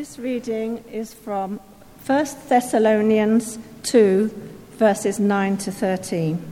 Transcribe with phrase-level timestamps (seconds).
[0.00, 1.60] This reading is from
[2.06, 4.28] 1 Thessalonians 2,
[4.78, 6.42] verses 9 to 13.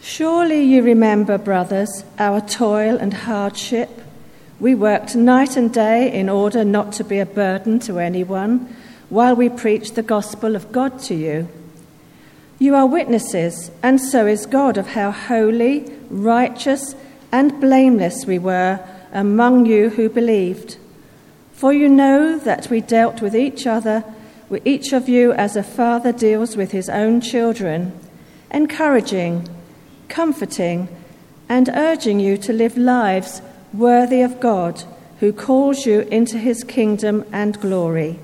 [0.00, 3.90] Surely you remember, brothers, our toil and hardship.
[4.60, 8.74] We worked night and day in order not to be a burden to anyone
[9.10, 11.48] while we preached the gospel of God to you.
[12.58, 16.94] You are witnesses, and so is God, of how holy, righteous,
[17.30, 18.80] and blameless we were
[19.12, 20.76] among you who believed.
[21.52, 24.04] For you know that we dealt with each other,
[24.48, 27.98] with each of you as a father deals with his own children,
[28.50, 29.48] encouraging,
[30.08, 30.88] comforting,
[31.48, 34.82] and urging you to live lives worthy of God,
[35.20, 38.18] who calls you into his kingdom and glory.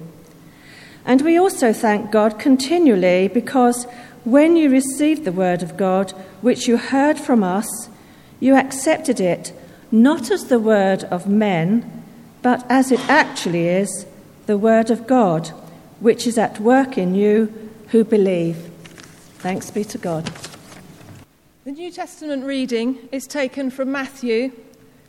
[1.04, 3.86] And we also thank God continually because
[4.24, 6.10] when you received the word of God,
[6.42, 7.88] which you heard from us,
[8.40, 9.52] you accepted it
[9.90, 12.04] not as the word of men,
[12.42, 14.06] but as it actually is,
[14.46, 15.48] the word of God,
[16.00, 18.56] which is at work in you who believe.
[19.38, 20.30] Thanks be to God.
[21.64, 24.52] The New Testament reading is taken from Matthew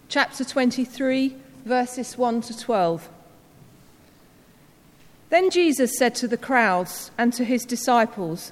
[0.09, 3.09] chapter 23, verses 1 to 12.
[5.30, 8.52] Then Jesus said to the crowds and to his disciples,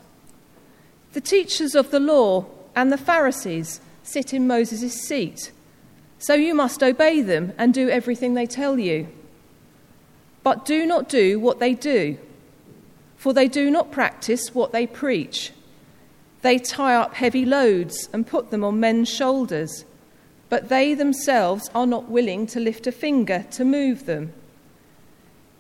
[1.13, 5.51] The teachers of the law and the Pharisees sit in Moses' seat.
[6.19, 9.07] So you must obey them and do everything they tell you.
[10.43, 12.17] But do not do what they do,
[13.17, 15.51] for they do not practice what they preach.
[16.41, 19.85] They tie up heavy loads and put them on men's shoulders,
[20.49, 24.31] but they themselves are not willing to lift a finger to move them.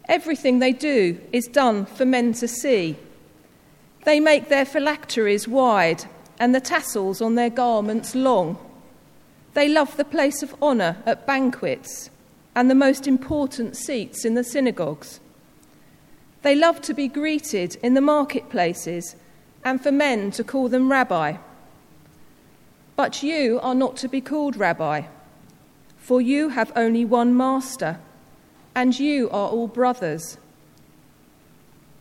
[0.07, 2.95] Everything they do is done for men to see.
[4.05, 6.05] They make their phylacteries wide
[6.39, 8.57] and the tassels on their garments long.
[9.57, 12.11] They love the place of honour at banquets
[12.55, 15.19] and the most important seats in the synagogues.
[16.43, 19.15] They love to be greeted in the marketplaces
[19.65, 21.37] and for men to call them rabbi.
[22.95, 25.07] But you are not to be called rabbi,
[25.97, 27.97] for you have only one master,
[28.75, 30.37] and you are all brothers.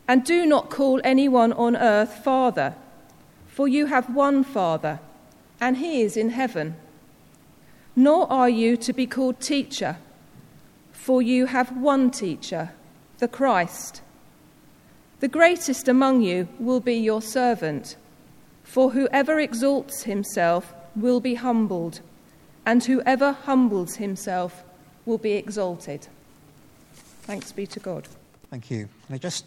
[0.06, 2.74] And do not call anyone on earth father,
[3.48, 5.00] for you have one father,
[5.58, 6.76] and he is in heaven
[7.96, 9.96] nor are you to be called teacher,
[10.92, 12.72] for you have one teacher,
[13.18, 14.02] the Christ.
[15.20, 17.96] The greatest among you will be your servant,
[18.62, 22.00] for whoever exalts himself will be humbled,
[22.66, 24.62] and whoever humbles himself
[25.06, 26.06] will be exalted.
[27.22, 28.06] Thanks be to God.
[28.50, 28.88] Thank you.
[29.10, 29.46] I just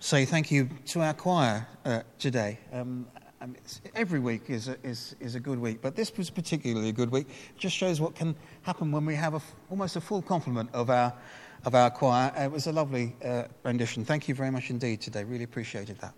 [0.00, 2.58] say thank you to our choir uh, today?
[2.72, 3.06] Um,
[3.40, 3.54] um,
[3.94, 7.10] every week is a, is, is a good week, but this was particularly a good
[7.10, 7.28] week.
[7.28, 10.88] It just shows what can happen when we have a, almost a full complement of
[10.88, 11.12] our,
[11.64, 12.32] of our choir.
[12.36, 14.04] It was a lovely uh, rendition.
[14.04, 15.24] Thank you very much indeed today.
[15.24, 16.14] Really appreciated that.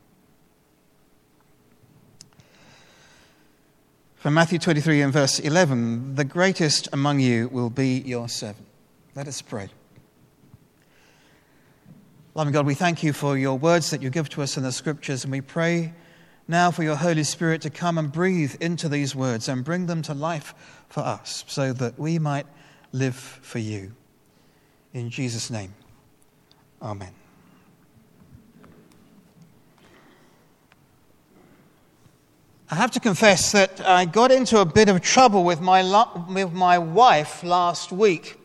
[4.14, 8.66] From Matthew 23 and verse 11 The greatest among you will be your servant.
[9.16, 9.70] Let us pray.
[12.34, 14.70] Loving God, we thank you for your words that you give to us in the
[14.70, 15.92] scriptures, and we pray
[16.48, 20.02] now for your Holy Spirit to come and breathe into these words and bring them
[20.02, 20.54] to life
[20.88, 22.46] for us so that we might
[22.92, 23.92] live for you.
[24.94, 25.74] In Jesus' name,
[26.80, 27.12] Amen.
[32.70, 36.26] I have to confess that I got into a bit of trouble with my, lo-
[36.28, 38.38] with my wife last week.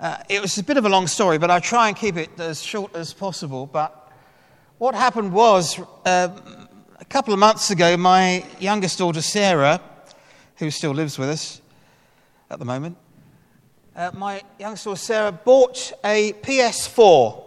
[0.00, 2.28] Uh, it was a bit of a long story, but I'll try and keep it
[2.40, 3.66] as short as possible.
[3.66, 4.03] But
[4.78, 6.28] what happened was, uh,
[6.98, 9.80] a couple of months ago, my youngest daughter Sarah,
[10.56, 11.60] who still lives with us
[12.50, 12.96] at the moment,
[13.94, 17.40] uh, my youngest daughter Sarah bought a PS4.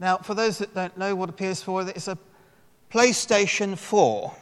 [0.00, 2.18] Now, for those that don't know what a PS4 is, it's a
[2.90, 4.34] PlayStation 4.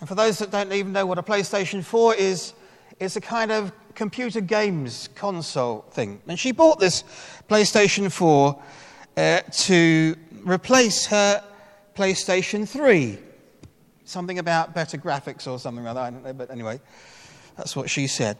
[0.00, 2.54] And for those that don't even know what a PlayStation 4 is,
[2.98, 6.22] it's a kind of computer games console thing.
[6.26, 7.04] And she bought this
[7.48, 8.58] PlayStation 4
[9.16, 11.42] uh, to replace her
[11.94, 13.18] PlayStation 3.
[14.04, 16.80] Something about better graphics or something that, I don't know, but anyway,
[17.56, 18.36] that's what she said.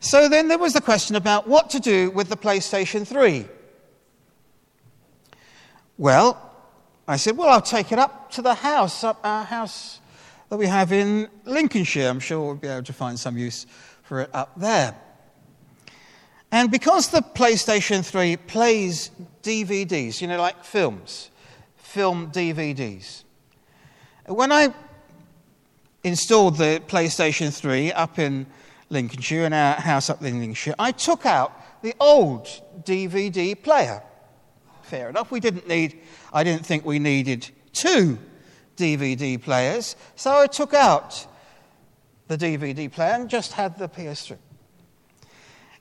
[0.00, 3.46] So then there was the question about what to do with the PlayStation 3.
[5.98, 6.50] Well,
[7.06, 10.00] I said, well, I'll take it up to the house, up our house
[10.48, 12.08] that we have in Lincolnshire.
[12.08, 13.66] I'm sure we'll be able to find some use
[14.02, 14.96] for it up there.
[16.52, 19.10] And because the PlayStation 3 plays
[19.42, 21.30] DVDs, you know, like films,
[21.76, 23.22] film DVDs,
[24.26, 24.74] when I
[26.02, 28.46] installed the PlayStation 3 up in
[28.88, 32.46] Lincolnshire, in our house up in Lincolnshire, I took out the old
[32.82, 34.02] DVD player.
[34.82, 36.00] Fair enough, we didn't need,
[36.32, 38.18] I didn't think we needed two
[38.76, 41.26] DVD players, so I took out
[42.26, 44.36] the DVD player and just had the PS3.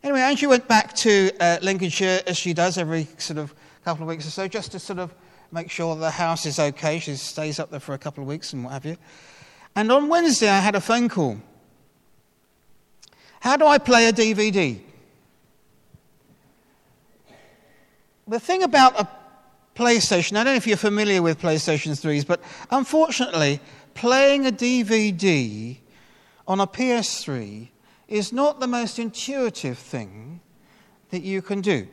[0.01, 3.53] Anyway, Angie went back to uh, Lincolnshire as she does every sort of
[3.83, 5.13] couple of weeks or so, just to sort of
[5.51, 6.99] make sure the house is okay.
[6.99, 8.97] She stays up there for a couple of weeks and what have you.
[9.75, 11.41] And on Wednesday, I had a phone call.
[13.41, 14.79] How do I play a DVD?
[18.27, 19.07] The thing about a
[19.75, 23.59] PlayStation, I don't know if you're familiar with PlayStation 3s, but unfortunately,
[23.95, 25.77] playing a DVD
[26.47, 27.69] on a PS3
[28.09, 30.41] is not the most intuitive thing
[31.11, 31.87] that you can do.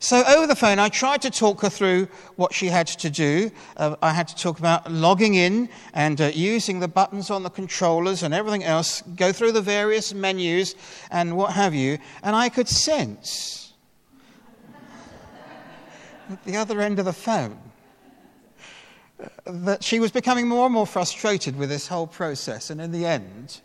[0.00, 2.06] So, over the phone, I tried to talk her through
[2.36, 3.50] what she had to do.
[3.76, 7.50] Uh, I had to talk about logging in and uh, using the buttons on the
[7.50, 10.76] controllers and everything else, go through the various menus
[11.10, 11.98] and what have you.
[12.22, 13.72] And I could sense
[16.30, 17.58] at the other end of the phone
[19.46, 22.70] that she was becoming more and more frustrated with this whole process.
[22.70, 23.60] And in the end,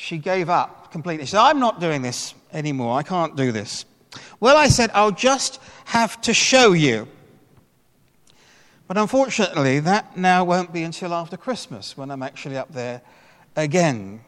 [0.00, 1.26] she gave up completely.
[1.26, 2.96] She said, I'm not doing this anymore.
[2.96, 3.84] I can't do this.
[4.38, 7.08] Well, I said, I'll just have to show you.
[8.86, 13.02] But unfortunately, that now won't be until after Christmas when I'm actually up there
[13.56, 14.20] again.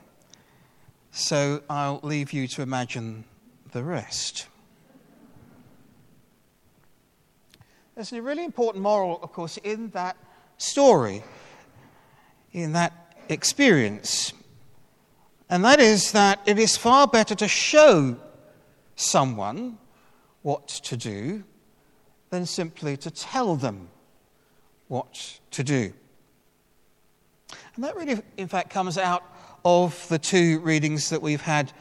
[1.13, 3.25] So I'll leave you to imagine
[3.71, 4.49] the rest.
[7.95, 10.17] There's a really important moral, of course, in that
[10.59, 11.23] story,
[12.53, 14.33] in that experience.
[15.51, 18.17] And that is that it is far better to show
[18.95, 19.79] someone
[20.43, 21.43] what to do
[22.31, 23.89] than simply to tell them
[24.87, 25.93] what to do.
[27.75, 29.25] And that really, in fact, comes out
[29.65, 31.73] of the two readings that we've had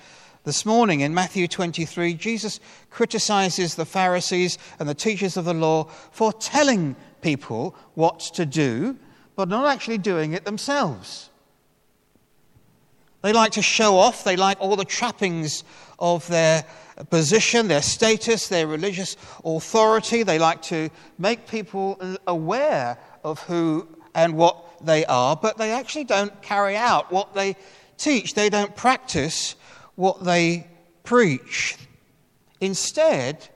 [0.45, 1.01] this morning.
[1.01, 6.95] In Matthew 23, Jesus criticizes the Pharisees and the teachers of the law for telling
[7.21, 8.97] people what to do,
[9.35, 11.29] but not actually doing it themselves.
[13.21, 15.63] They like to show off, they like all the trappings
[15.97, 16.63] of their
[17.09, 20.23] position, their status, their religious authority.
[20.23, 26.05] They like to make people aware of who and what they are, but they actually
[26.05, 27.55] don't carry out what they
[27.97, 28.33] teach.
[28.33, 29.55] They don't practice
[29.95, 30.67] what they
[31.03, 31.77] preach.
[32.61, 33.49] Instead,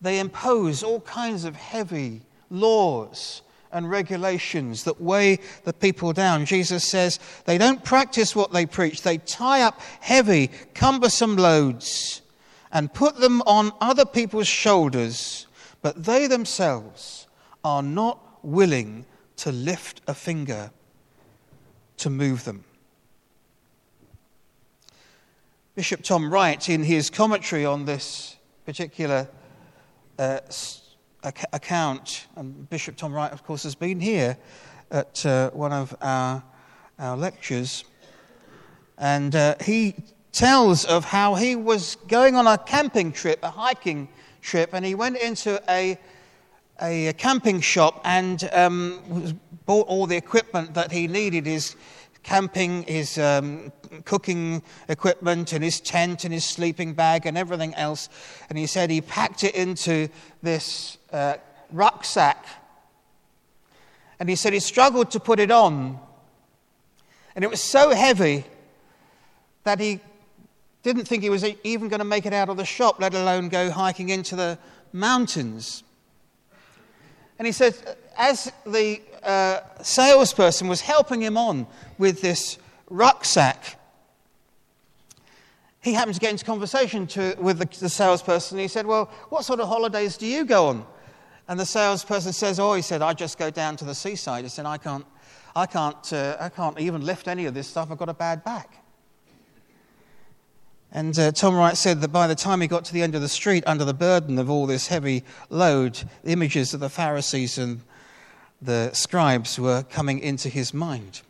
[0.00, 3.42] they impose all kinds of heavy laws
[3.76, 6.46] and regulations that weigh the people down.
[6.46, 12.22] Jesus says they don't practice what they preach, they tie up heavy, cumbersome loads
[12.72, 15.46] and put them on other people's shoulders,
[15.82, 17.26] but they themselves
[17.62, 19.04] are not willing
[19.36, 20.70] to lift a finger
[21.98, 22.64] to move them.
[25.74, 29.28] Bishop Tom Wright, in his commentary on this particular
[30.18, 30.40] uh,
[31.52, 34.36] account, and Bishop Tom Wright, of course, has been here
[34.90, 36.42] at uh, one of our,
[36.98, 37.84] our lectures,
[38.98, 39.94] and uh, he
[40.32, 44.08] tells of how he was going on a camping trip, a hiking
[44.40, 45.98] trip, and he went into a,
[46.80, 51.74] a camping shop and um, bought all the equipment that he needed his
[52.26, 53.72] camping, his um,
[54.04, 58.08] cooking equipment, and his tent, and his sleeping bag, and everything else.
[58.48, 60.08] And he said he packed it into
[60.42, 61.36] this uh,
[61.70, 62.44] rucksack.
[64.18, 66.00] And he said he struggled to put it on.
[67.36, 68.44] And it was so heavy
[69.62, 70.00] that he
[70.82, 73.48] didn't think he was even going to make it out of the shop, let alone
[73.48, 74.58] go hiking into the
[74.92, 75.84] mountains.
[77.38, 77.76] And he said,
[78.18, 81.66] as the uh, salesperson was helping him on
[81.98, 82.58] with this
[82.88, 83.78] rucksack,
[85.80, 88.58] he happened to get into conversation to, with the, the salesperson.
[88.58, 90.86] He said, Well, what sort of holidays do you go on?
[91.48, 94.44] And the salesperson says, Oh, he said, I just go down to the seaside.
[94.44, 95.06] He said, I can't,
[95.54, 97.90] I can't, uh, I can't even lift any of this stuff.
[97.90, 98.82] I've got a bad back.
[100.90, 103.20] And uh, Tom Wright said that by the time he got to the end of
[103.20, 107.82] the street, under the burden of all this heavy load, images of the Pharisees and
[108.60, 111.22] the scribes were coming into his mind.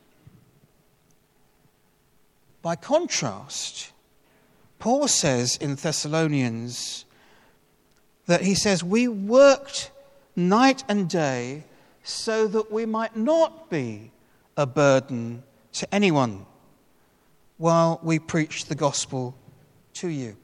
[2.62, 3.92] By contrast,
[4.78, 7.04] Paul says in Thessalonians
[8.26, 9.90] that he says, We worked
[10.34, 11.64] night and day
[12.02, 14.10] so that we might not be
[14.56, 15.42] a burden
[15.72, 16.46] to anyone
[17.58, 19.34] while we preach the gospel
[19.94, 20.36] to you.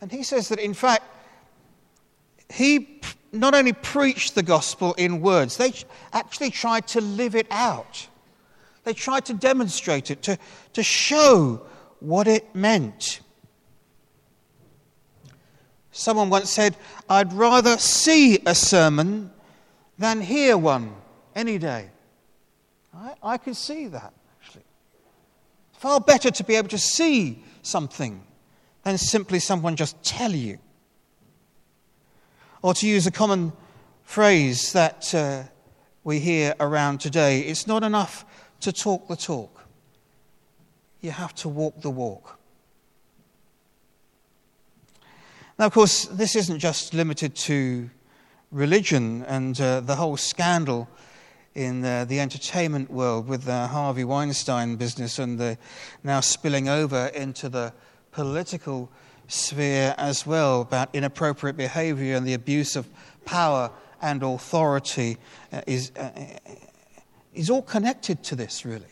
[0.00, 1.04] And he says that, in fact,
[2.52, 3.00] he
[3.32, 5.72] not only preached the gospel in words, they
[6.12, 8.08] actually tried to live it out.
[8.84, 10.38] They tried to demonstrate it, to,
[10.72, 11.62] to show
[12.00, 13.20] what it meant.
[15.92, 16.76] Someone once said,
[17.08, 19.30] I'd rather see a sermon
[19.98, 20.94] than hear one
[21.34, 21.90] any day.
[22.94, 24.64] I, I can see that, actually.
[25.72, 28.22] Far better to be able to see something
[28.82, 30.58] than simply someone just tell you.
[32.62, 33.52] Or to use a common
[34.02, 35.44] phrase that uh,
[36.04, 38.26] we hear around today, it's not enough
[38.60, 39.66] to talk the talk,
[41.00, 42.38] you have to walk the walk.
[45.58, 47.88] Now, of course, this isn't just limited to
[48.50, 50.88] religion and uh, the whole scandal
[51.54, 55.56] in uh, the entertainment world with the Harvey Weinstein business and the,
[56.04, 57.72] now spilling over into the
[58.12, 58.90] political
[59.30, 62.88] sphere as well about inappropriate behavior and the abuse of
[63.24, 63.70] power
[64.02, 65.18] and authority
[65.52, 66.10] uh, is, uh,
[67.32, 68.84] is all connected to this, really.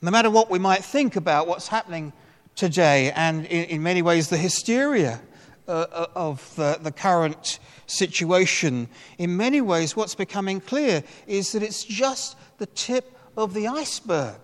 [0.00, 2.12] No matter what we might think about what's happening
[2.56, 5.20] today, and in, in many ways the hysteria
[5.68, 11.62] uh, uh, of the, the current situation, in many ways what's becoming clear is that
[11.62, 14.40] it's just the tip of the iceberg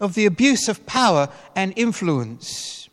[0.00, 2.88] of the abuse of power and influence,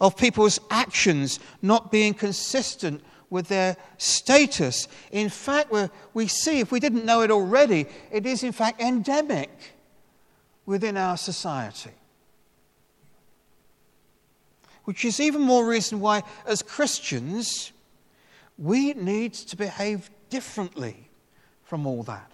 [0.00, 4.88] of people's actions not being consistent with their status.
[5.10, 5.72] In fact,
[6.14, 9.50] we see, if we didn't know it already, it is in fact endemic
[10.64, 11.90] within our society.
[14.84, 17.72] Which is even more reason why, as Christians,
[18.56, 21.08] we need to behave differently
[21.64, 22.30] from all that.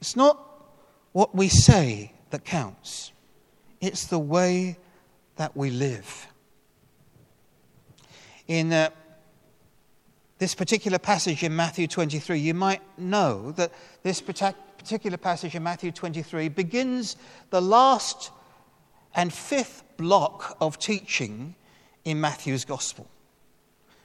[0.00, 0.49] It's not
[1.12, 3.12] what we say that counts,
[3.80, 4.78] it's the way
[5.36, 6.26] that we live.
[8.46, 8.90] In uh,
[10.38, 15.92] this particular passage in Matthew 23, you might know that this particular passage in Matthew
[15.92, 17.16] 23 begins
[17.50, 18.30] the last
[19.14, 21.54] and fifth block of teaching
[22.04, 23.08] in Matthew's Gospel.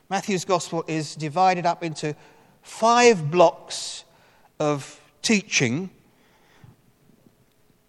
[0.10, 2.16] Matthew's Gospel is divided up into
[2.62, 4.04] five blocks
[4.60, 5.90] of teaching.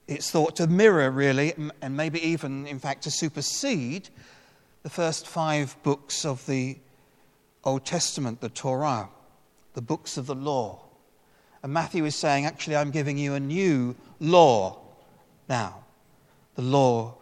[0.09, 4.09] It's thought to mirror, really, and maybe even, in fact, to supersede
[4.83, 6.79] the first five books of the
[7.65, 9.09] Old Testament, the Torah,
[9.75, 10.81] the books of the law.
[11.63, 14.79] And Matthew is saying, actually, I'm giving you a new law
[15.49, 15.85] now,
[16.55, 17.15] the law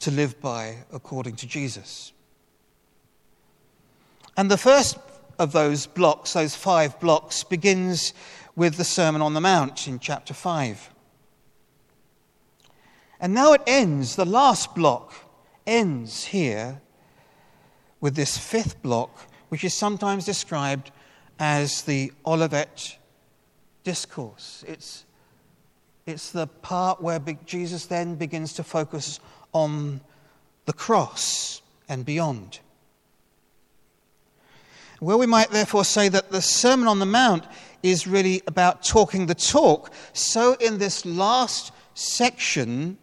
[0.00, 2.12] to live by according to Jesus.
[4.36, 4.98] And the first
[5.38, 8.12] of those blocks, those five blocks, begins
[8.54, 10.90] with the Sermon on the Mount in chapter 5.
[13.20, 15.12] And now it ends, the last block
[15.66, 16.80] ends here
[18.00, 20.90] with this fifth block, which is sometimes described
[21.38, 22.96] as the Olivet
[23.82, 24.64] discourse.
[24.68, 25.04] It's,
[26.06, 29.20] it's the part where Jesus then begins to focus
[29.52, 30.00] on
[30.66, 32.60] the cross and beyond.
[35.00, 37.44] Well, we might therefore say that the Sermon on the Mount
[37.82, 39.92] is really about talking the talk.
[40.12, 42.98] So, in this last section,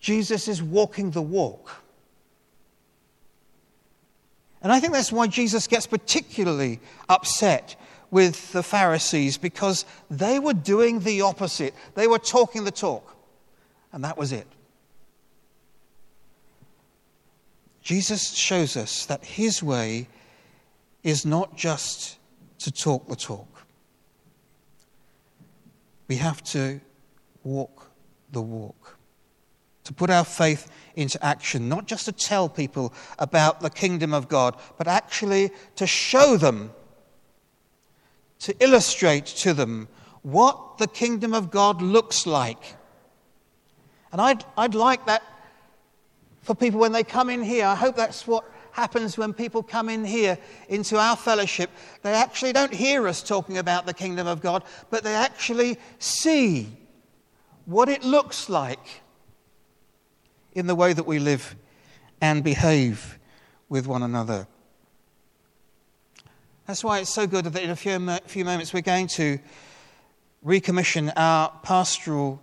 [0.00, 1.70] Jesus is walking the walk.
[4.62, 7.76] And I think that's why Jesus gets particularly upset
[8.10, 11.74] with the Pharisees because they were doing the opposite.
[11.94, 13.16] They were talking the talk,
[13.92, 14.46] and that was it.
[17.82, 20.08] Jesus shows us that his way
[21.02, 22.18] is not just
[22.58, 23.48] to talk the talk,
[26.08, 26.80] we have to
[27.42, 27.90] walk
[28.32, 28.99] the walk.
[29.90, 34.28] To put our faith into action, not just to tell people about the kingdom of
[34.28, 36.70] God, but actually to show them
[38.38, 39.88] to illustrate to them
[40.22, 42.76] what the kingdom of God looks like.
[44.12, 45.24] And I'd, I'd like that
[46.42, 47.66] for people when they come in here.
[47.66, 51.68] I hope that's what happens when people come in here into our fellowship.
[52.02, 56.68] They actually don't hear us talking about the kingdom of God, but they actually see
[57.64, 58.99] what it looks like
[60.52, 61.56] in the way that we live
[62.20, 63.18] and behave
[63.68, 64.46] with one another.
[66.66, 69.38] That's why it's so good that in a few, few moments we're going to
[70.44, 72.40] recommission our pastoral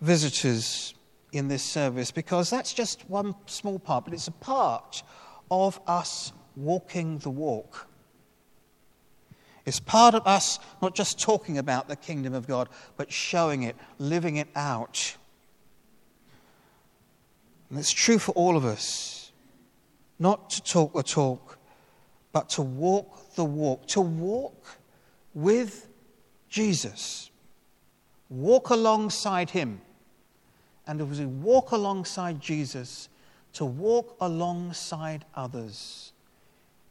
[0.00, 0.94] visitors
[1.32, 5.02] in this service because that's just one small part, but it's a part
[5.50, 7.88] of us walking the walk.
[9.66, 13.76] It's part of us not just talking about the kingdom of God, but showing it,
[13.98, 15.16] living it out.
[17.74, 19.32] And it's true for all of us.
[20.20, 21.58] Not to talk the talk,
[22.30, 23.88] but to walk the walk.
[23.88, 24.78] To walk
[25.34, 25.88] with
[26.48, 27.32] Jesus.
[28.28, 29.80] Walk alongside him.
[30.86, 33.08] And as we walk alongside Jesus,
[33.54, 36.12] to walk alongside others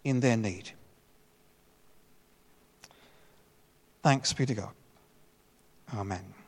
[0.03, 0.71] in their need.
[4.01, 4.73] Thanks be to God.
[5.95, 6.42] Amen.